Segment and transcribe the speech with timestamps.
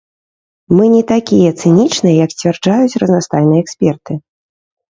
[0.77, 4.13] Мы не такія цынічныя, як сцвярджаюць разнастайныя эксперты.